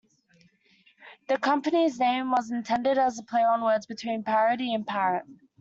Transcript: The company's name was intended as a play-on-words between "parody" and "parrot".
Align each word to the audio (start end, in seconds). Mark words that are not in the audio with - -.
The 1.27 1.37
company's 1.37 1.99
name 1.99 2.31
was 2.31 2.49
intended 2.49 2.97
as 2.97 3.19
a 3.19 3.23
play-on-words 3.23 3.85
between 3.85 4.23
"parody" 4.23 4.73
and 4.73 4.87
"parrot". 4.87 5.25